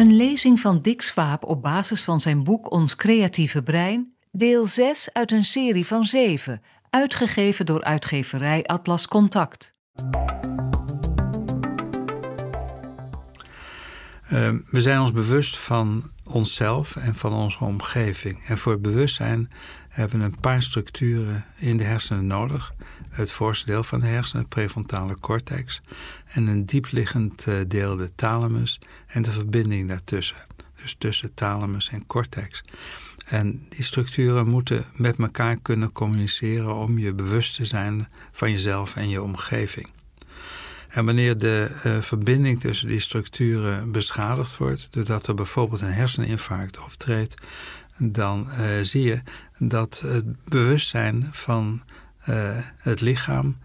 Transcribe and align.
Een 0.00 0.16
lezing 0.16 0.60
van 0.60 0.80
Dick 0.80 1.02
Swaap 1.02 1.44
op 1.44 1.62
basis 1.62 2.02
van 2.02 2.20
zijn 2.20 2.44
boek 2.44 2.70
Ons 2.70 2.96
creatieve 2.96 3.62
brein, 3.62 4.14
deel 4.30 4.66
6 4.66 5.08
uit 5.12 5.32
een 5.32 5.44
serie 5.44 5.86
van 5.86 6.04
7, 6.04 6.62
uitgegeven 6.90 7.66
door 7.66 7.84
uitgeverij 7.84 8.64
Atlas 8.64 9.08
Contact. 9.08 9.74
Uh, 14.30 14.52
we 14.70 14.80
zijn 14.80 15.00
ons 15.00 15.12
bewust 15.12 15.58
van 15.58 16.10
onszelf 16.30 16.96
en 16.96 17.14
van 17.14 17.32
onze 17.32 17.64
omgeving. 17.64 18.44
En 18.46 18.58
voor 18.58 18.72
het 18.72 18.82
bewustzijn 18.82 19.50
hebben 19.88 20.18
we 20.18 20.24
een 20.24 20.40
paar 20.40 20.62
structuren 20.62 21.44
in 21.56 21.76
de 21.76 21.84
hersenen 21.84 22.26
nodig. 22.26 22.74
Het 23.08 23.32
voorste 23.32 23.66
deel 23.66 23.82
van 23.82 23.98
de 23.98 24.06
hersenen, 24.06 24.40
het 24.40 24.50
prefrontale 24.50 25.18
cortex. 25.20 25.80
En 26.26 26.46
een 26.46 26.66
diepliggend 26.66 27.46
eh, 27.46 27.54
deel, 27.68 27.96
de 27.96 28.14
thalamus. 28.14 28.80
En 29.06 29.22
de 29.22 29.30
verbinding 29.30 29.88
daartussen. 29.88 30.46
Dus 30.82 30.94
tussen 30.98 31.34
thalamus 31.34 31.88
en 31.88 32.06
cortex. 32.06 32.62
En 33.24 33.62
die 33.68 33.84
structuren 33.84 34.48
moeten 34.48 34.84
met 34.94 35.16
elkaar 35.16 35.56
kunnen 35.56 35.92
communiceren 35.92 36.74
om 36.74 36.98
je 36.98 37.14
bewust 37.14 37.56
te 37.56 37.64
zijn 37.64 38.08
van 38.32 38.50
jezelf 38.50 38.96
en 38.96 39.08
je 39.08 39.22
omgeving. 39.22 39.88
En 40.90 41.04
wanneer 41.04 41.38
de 41.38 41.80
uh, 41.84 42.00
verbinding 42.02 42.60
tussen 42.60 42.86
die 42.86 43.00
structuren 43.00 43.92
beschadigd 43.92 44.56
wordt, 44.56 44.92
doordat 44.92 45.26
er 45.26 45.34
bijvoorbeeld 45.34 45.80
een 45.80 45.92
herseninfarct 45.92 46.84
optreedt, 46.84 47.34
dan 47.98 48.46
uh, 48.48 48.80
zie 48.82 49.02
je 49.02 49.22
dat 49.58 50.00
het 50.00 50.44
bewustzijn 50.44 51.28
van 51.32 51.82
uh, 52.28 52.58
het 52.76 53.00
lichaam 53.00 53.58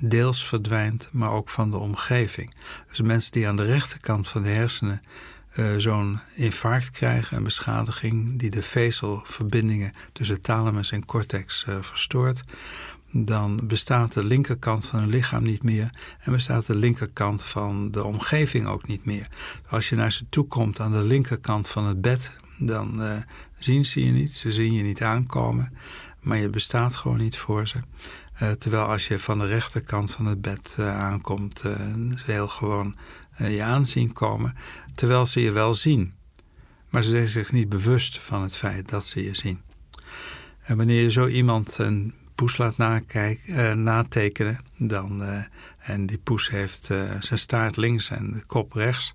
deels 0.00 0.46
verdwijnt, 0.46 1.08
maar 1.12 1.32
ook 1.32 1.48
van 1.48 1.70
de 1.70 1.76
omgeving. 1.76 2.54
Dus 2.88 3.00
mensen 3.00 3.32
die 3.32 3.48
aan 3.48 3.56
de 3.56 3.64
rechterkant 3.64 4.28
van 4.28 4.42
de 4.42 4.48
hersenen 4.48 5.02
zo'n 5.76 6.20
infarct 6.34 6.90
krijgen, 6.90 7.36
een 7.36 7.42
beschadiging 7.42 8.38
die 8.38 8.50
de 8.50 8.62
vezelverbindingen 8.62 9.92
tussen 10.12 10.40
thalamus 10.40 10.90
en 10.90 11.04
cortex 11.04 11.64
verstoort, 11.80 12.42
dan 13.12 13.60
bestaat 13.64 14.12
de 14.12 14.24
linkerkant 14.24 14.86
van 14.86 14.98
hun 14.98 15.08
lichaam 15.08 15.42
niet 15.42 15.62
meer 15.62 15.90
en 16.20 16.32
bestaat 16.32 16.66
de 16.66 16.76
linkerkant 16.76 17.44
van 17.44 17.90
de 17.90 18.04
omgeving 18.04 18.66
ook 18.66 18.86
niet 18.86 19.04
meer. 19.04 19.28
Als 19.68 19.88
je 19.88 19.96
naar 19.96 20.12
ze 20.12 20.28
toe 20.28 20.46
komt 20.46 20.80
aan 20.80 20.92
de 20.92 21.02
linkerkant 21.02 21.68
van 21.68 21.86
het 21.86 22.00
bed, 22.00 22.32
dan 22.58 23.02
uh, 23.02 23.16
zien 23.58 23.84
ze 23.84 24.04
je 24.04 24.12
niet, 24.12 24.34
ze 24.34 24.52
zien 24.52 24.72
je 24.72 24.82
niet 24.82 25.02
aankomen, 25.02 25.72
maar 26.20 26.38
je 26.38 26.50
bestaat 26.50 26.96
gewoon 26.96 27.18
niet 27.18 27.36
voor 27.36 27.66
ze. 27.68 27.80
Uh, 28.42 28.50
terwijl 28.50 28.84
als 28.84 29.08
je 29.08 29.18
van 29.18 29.38
de 29.38 29.46
rechterkant 29.46 30.10
van 30.10 30.26
het 30.26 30.40
bed 30.40 30.76
uh, 30.80 30.98
aankomt, 30.98 31.58
ze 31.58 32.22
heel 32.24 32.48
gewoon 32.48 32.96
je 33.36 33.62
aanzien 33.62 34.12
komen, 34.12 34.56
terwijl 34.94 35.26
ze 35.26 35.40
je 35.40 35.52
wel 35.52 35.74
zien. 35.74 36.14
Maar 36.88 37.02
ze 37.02 37.10
zijn 37.10 37.28
zich 37.28 37.52
niet 37.52 37.68
bewust 37.68 38.18
van 38.18 38.42
het 38.42 38.56
feit 38.56 38.88
dat 38.88 39.06
ze 39.06 39.22
je 39.22 39.34
zien. 39.34 39.60
En 40.60 40.76
wanneer 40.76 41.02
je 41.02 41.10
zo 41.10 41.26
iemand 41.26 41.78
een 41.78 42.14
poes 42.38 42.56
laat 42.56 42.76
nakijken, 42.76 43.54
uh, 43.54 43.72
natekenen, 43.72 44.58
dan, 44.76 45.22
uh, 45.22 45.44
en 45.78 46.06
die 46.06 46.18
poes 46.18 46.48
heeft 46.48 46.88
uh, 46.90 47.20
zijn 47.20 47.38
staart 47.38 47.76
links 47.76 48.10
en 48.10 48.32
de 48.32 48.46
kop 48.46 48.72
rechts, 48.72 49.12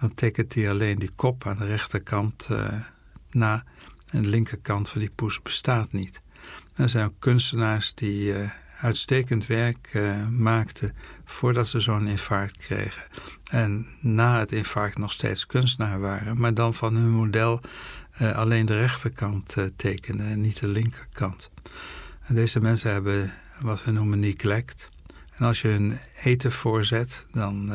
dan 0.00 0.14
tekent 0.14 0.54
hij 0.54 0.70
alleen 0.70 0.98
die 0.98 1.14
kop 1.16 1.46
aan 1.46 1.58
de 1.58 1.66
rechterkant 1.66 2.48
na. 3.30 3.64
En 4.10 4.22
de 4.22 4.28
linkerkant 4.28 4.88
van 4.88 5.00
die 5.00 5.10
poes 5.10 5.42
bestaat 5.42 5.92
niet. 5.92 6.22
Er 6.74 6.88
zijn 6.88 7.06
ook 7.06 7.14
kunstenaars 7.18 7.94
die 7.94 8.34
uitstekend 8.80 9.46
werk 9.46 10.00
maakten 10.30 10.96
voordat 11.24 11.68
ze 11.68 11.80
zo'n 11.80 12.06
infarct 12.06 12.56
kregen. 12.56 13.02
En 13.50 13.86
na 14.00 14.38
het 14.38 14.52
infarct 14.52 14.98
nog 14.98 15.12
steeds 15.12 15.46
kunstenaar 15.46 16.00
waren, 16.00 16.40
maar 16.40 16.54
dan 16.54 16.74
van 16.74 16.94
hun 16.94 17.10
model 17.10 17.60
alleen 18.18 18.66
de 18.66 18.78
rechterkant 18.78 19.56
tekenen 19.76 20.26
en 20.26 20.40
niet 20.40 20.60
de 20.60 20.68
linkerkant. 20.68 21.50
Deze 22.28 22.60
mensen 22.60 22.90
hebben 22.90 23.32
wat 23.60 23.84
we 23.84 23.90
noemen 23.90 24.20
neglect. 24.20 24.90
En 25.32 25.46
als 25.46 25.60
je 25.60 25.68
hun 25.68 25.98
eten 26.22 26.52
voorzet, 26.52 27.26
dan 27.30 27.72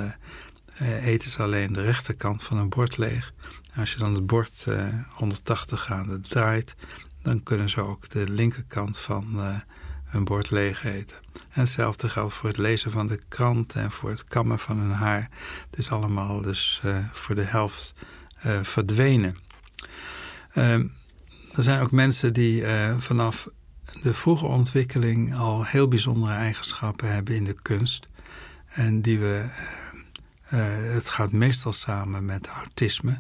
uh, 0.82 1.06
eten 1.06 1.32
ze 1.32 1.38
alleen 1.38 1.74
de 1.74 1.82
rechterkant 1.82 2.44
van 2.44 2.58
een 2.58 2.70
bord 2.70 2.98
leeg. 2.98 3.34
En 3.72 3.80
als 3.80 3.92
je 3.92 4.00
dan 4.00 4.14
het 4.14 4.26
bord 4.26 4.66
uh, 4.68 4.94
180 5.10 5.82
graden 5.82 6.22
draait, 6.22 6.76
dan 7.22 7.44
kunnen 7.44 7.70
ze 7.70 7.82
ook 7.82 8.10
de 8.10 8.30
linkerkant 8.30 8.98
van 8.98 9.34
uh, 9.36 9.60
hun 10.04 10.24
bord 10.24 10.50
leeg 10.50 10.84
eten. 10.84 11.18
En 11.34 11.62
hetzelfde 11.62 12.10
geldt 12.10 12.34
voor 12.34 12.50
het 12.50 12.58
lezen 12.58 12.92
van 12.92 13.08
de 13.08 13.20
krant 13.28 13.74
en 13.74 13.92
voor 13.92 14.10
het 14.10 14.24
kammen 14.24 14.60
van 14.60 14.78
hun 14.80 14.92
haar. 14.92 15.30
Het 15.70 15.80
is 15.80 15.90
allemaal 15.90 16.42
dus 16.42 16.82
voor 17.12 17.36
de 17.36 17.44
helft 17.44 17.94
verdwenen. 18.62 19.38
Ehm, 20.52 20.88
er 21.54 21.64
zijn 21.64 21.82
ook 21.82 21.92
mensen 21.92 22.34
die 22.34 22.64
vanaf 23.00 23.48
de 24.02 24.14
vroege 24.14 24.46
ontwikkeling 24.46 25.36
al 25.36 25.66
heel 25.66 25.88
bijzondere 25.88 26.34
eigenschappen 26.34 27.14
hebben 27.14 27.36
in 27.36 27.44
de 27.44 27.62
kunst. 27.62 28.08
En 28.68 29.02
die 29.02 29.20
we. 29.20 29.46
Uh, 30.54 30.94
het 30.94 31.10
gaat 31.10 31.32
meestal 31.32 31.74
samen 31.74 32.26
met 32.26 32.48
autisme. 32.48 33.20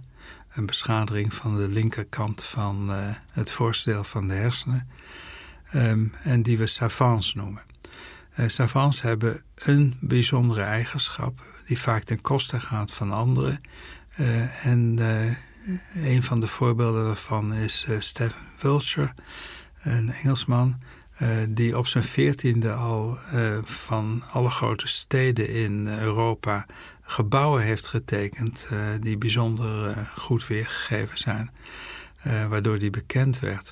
Een 0.49 0.65
beschadiging 0.65 1.33
van 1.33 1.57
de 1.57 1.67
linkerkant 1.67 2.43
van 2.43 2.89
uh, 2.89 3.15
het 3.29 3.51
voorste 3.51 3.89
deel 3.89 4.03
van 4.03 4.27
de 4.27 4.33
hersenen. 4.33 4.89
Um, 5.73 6.13
en 6.23 6.41
die 6.41 6.57
we 6.57 6.67
savants 6.67 7.33
noemen. 7.33 7.63
Uh, 8.35 8.47
savants 8.47 9.01
hebben 9.01 9.43
een 9.55 9.97
bijzondere 9.99 10.61
eigenschap 10.61 11.41
die 11.65 11.79
vaak 11.79 12.03
ten 12.03 12.21
koste 12.21 12.59
gaat 12.59 12.91
van 12.91 13.11
anderen. 13.11 13.61
en 14.63 14.97
een 15.93 16.23
van 16.23 16.39
de 16.39 16.47
voorbeelden 16.47 17.05
daarvan 17.05 17.53
is 17.53 17.87
Stephen 17.99 18.47
Wiltshire 18.61 19.13
een 19.83 20.09
Engelsman, 20.09 20.81
uh, 21.21 21.29
die 21.49 21.77
op 21.77 21.87
zijn 21.87 22.03
veertiende 22.03 22.73
al 22.73 23.17
uh, 23.33 23.57
van 23.63 24.23
alle 24.31 24.49
grote 24.49 24.87
steden 24.87 25.49
in 25.49 25.87
Europa 25.87 26.65
gebouwen 27.01 27.63
heeft 27.63 27.87
getekend 27.87 28.67
uh, 28.71 28.89
die 28.99 29.17
bijzonder 29.17 29.95
goed 30.17 30.47
weergegeven 30.47 31.17
zijn, 31.17 31.51
waardoor 32.49 32.79
die 32.79 32.89
bekend 32.89 33.39
werd. 33.39 33.71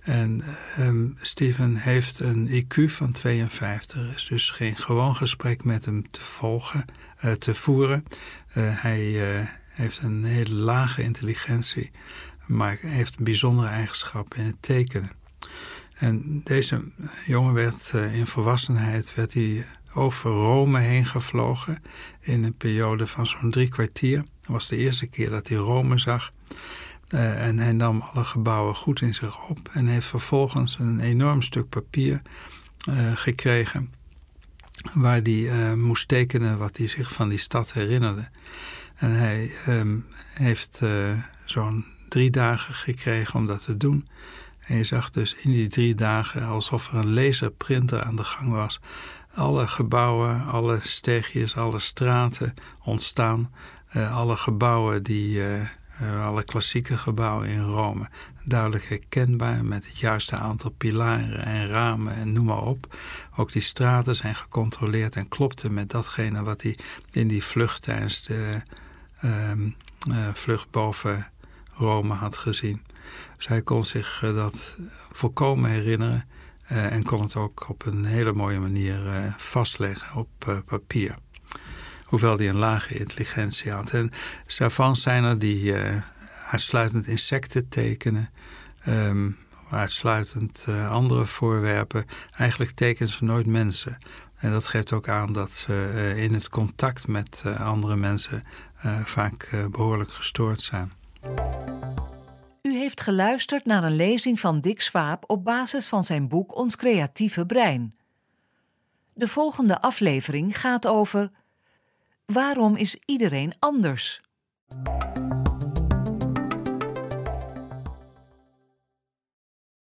En 0.00 0.42
um, 0.78 1.16
Steven 1.20 1.76
heeft 1.76 2.20
een 2.20 2.64
IQ 2.64 2.90
van 2.90 3.12
52. 3.12 3.96
Er 3.96 4.14
is 4.14 4.26
dus 4.26 4.50
geen 4.50 4.76
gewoon 4.76 5.16
gesprek 5.16 5.64
met 5.64 5.84
hem 5.84 6.10
te 6.10 6.20
volgen, 6.20 6.84
te 7.38 7.54
voeren. 7.54 8.04
hij 8.56 9.02
heeft 9.68 10.02
een 10.02 10.24
hele 10.24 10.54
lage 10.54 11.02
intelligentie, 11.02 11.90
maar 12.46 12.76
heeft 12.80 13.18
een 13.18 13.24
bijzondere 13.24 13.68
eigenschap 13.68 14.34
in 14.34 14.44
het 14.44 14.56
tekenen. 14.60 15.10
En 15.96 16.40
deze 16.44 16.82
jongen 17.26 17.54
werd 17.54 17.92
uh, 17.94 18.14
in 18.14 18.26
volwassenheid 18.26 19.14
werd 19.14 19.34
hij 19.34 19.66
over 19.94 20.30
Rome 20.30 20.78
heen 20.78 21.06
gevlogen 21.06 21.82
in 22.20 22.44
een 22.44 22.56
periode 22.56 23.06
van 23.06 23.26
zo'n 23.26 23.50
drie 23.50 23.68
kwartier. 23.68 24.16
Dat 24.16 24.50
was 24.50 24.68
de 24.68 24.76
eerste 24.76 25.06
keer 25.06 25.30
dat 25.30 25.48
hij 25.48 25.56
Rome 25.56 25.98
zag. 25.98 26.32
Uh, 27.08 27.46
en 27.46 27.58
hij 27.58 27.72
nam 27.72 28.00
alle 28.00 28.24
gebouwen 28.24 28.74
goed 28.74 29.00
in 29.00 29.14
zich 29.14 29.48
op 29.48 29.68
en 29.72 29.86
heeft 29.86 30.06
vervolgens 30.06 30.78
een 30.78 31.00
enorm 31.00 31.42
stuk 31.42 31.68
papier 31.68 32.22
uh, 32.88 33.12
gekregen 33.14 33.92
waar 34.94 35.20
hij 35.22 35.76
moest 35.76 36.08
tekenen 36.08 36.58
wat 36.58 36.76
hij 36.76 36.86
zich 36.86 37.12
van 37.12 37.28
die 37.28 37.38
stad 37.38 37.72
herinnerde. 37.72 38.28
En 38.94 39.10
hij 39.10 39.50
um, 39.68 40.06
heeft 40.34 40.82
zo'n 41.44 41.84
drie 42.08 42.30
dagen 42.30 42.74
gekregen 42.74 43.34
om 43.34 43.46
dat 43.46 43.64
te 43.64 43.76
doen. 43.76 44.08
En 44.66 44.76
je 44.76 44.84
zag 44.84 45.10
dus 45.10 45.34
in 45.34 45.52
die 45.52 45.68
drie 45.68 45.94
dagen 45.94 46.46
alsof 46.46 46.88
er 46.88 46.94
een 46.94 47.14
laserprinter 47.14 48.02
aan 48.02 48.16
de 48.16 48.24
gang 48.24 48.50
was. 48.50 48.80
Alle 49.34 49.68
gebouwen, 49.68 50.44
alle 50.44 50.78
steegjes, 50.82 51.56
alle 51.56 51.78
straten 51.78 52.54
ontstaan. 52.82 53.52
Uh, 53.96 54.16
alle 54.16 54.36
gebouwen, 54.36 55.02
die, 55.02 55.36
uh, 55.36 55.60
uh, 56.02 56.26
alle 56.26 56.44
klassieke 56.44 56.96
gebouwen 56.98 57.48
in 57.48 57.60
Rome. 57.60 58.08
Duidelijk 58.44 58.88
herkenbaar 58.88 59.64
met 59.64 59.86
het 59.86 59.98
juiste 59.98 60.36
aantal 60.36 60.70
pilaren 60.70 61.44
en 61.44 61.68
ramen 61.68 62.14
en 62.14 62.32
noem 62.32 62.44
maar 62.44 62.62
op. 62.62 62.96
Ook 63.36 63.52
die 63.52 63.62
straten 63.62 64.14
zijn 64.14 64.34
gecontroleerd 64.34 65.16
en 65.16 65.28
klopten 65.28 65.74
met 65.74 65.90
datgene 65.90 66.42
wat 66.42 66.62
hij 66.62 66.78
in 67.10 67.28
die 67.28 67.44
vlucht 67.44 67.82
tijdens 67.82 68.22
de 68.22 68.62
ehm, 69.16 69.70
vlucht 70.32 70.70
boven 70.70 71.30
Rome 71.70 72.14
had 72.14 72.36
gezien. 72.36 72.82
Zij 73.38 73.62
kon 73.62 73.84
zich 73.84 74.22
eh, 74.22 74.34
dat 74.34 74.78
volkomen 75.12 75.70
herinneren 75.70 76.28
uh, 76.72 76.92
en 76.92 77.02
kon 77.02 77.20
het 77.20 77.36
ook 77.36 77.68
op 77.68 77.86
een 77.86 78.04
hele 78.04 78.32
mooie 78.32 78.58
manier 78.58 79.06
uh, 79.06 79.34
vastleggen 79.36 80.16
op 80.16 80.62
papier. 80.66 81.16
Hoewel 82.04 82.36
die 82.36 82.48
een 82.48 82.56
lage 82.56 82.94
intelligentie 82.94 83.70
had. 83.70 83.90
En 83.90 84.10
savants 84.46 85.02
zijn 85.02 85.24
er 85.24 85.38
die 85.38 85.74
uitsluitend 86.50 87.06
insecten 87.06 87.68
tekenen, 87.68 88.30
um, 88.86 89.36
uitsluitend 89.70 90.64
andere 90.88 91.26
voorwerpen. 91.26 92.04
Eigenlijk 92.30 92.70
tekenen 92.70 93.12
ze 93.12 93.24
nooit 93.24 93.46
mensen. 93.46 93.98
En 94.36 94.50
dat 94.50 94.66
geeft 94.66 94.92
ook 94.92 95.08
aan 95.08 95.32
dat 95.32 95.50
ze 95.50 96.14
in 96.16 96.34
het 96.34 96.48
contact 96.48 97.08
met 97.08 97.42
andere 97.58 97.96
mensen 97.96 98.42
vaak 99.04 99.66
behoorlijk 99.70 100.12
gestoord 100.12 100.60
zijn. 100.60 100.92
Heeft 102.86 103.00
geluisterd 103.00 103.64
naar 103.64 103.84
een 103.84 103.96
lezing 103.96 104.40
van 104.40 104.60
Dick 104.60 104.80
Swaap 104.80 105.24
op 105.26 105.44
basis 105.44 105.86
van 105.86 106.04
zijn 106.04 106.28
boek 106.28 106.56
Ons 106.56 106.76
creatieve 106.76 107.46
brein. 107.46 107.96
De 109.14 109.28
volgende 109.28 109.80
aflevering 109.80 110.60
gaat 110.60 110.86
over 110.86 111.30
Waarom 112.26 112.76
is 112.76 112.96
iedereen 113.04 113.54
anders? 113.58 114.20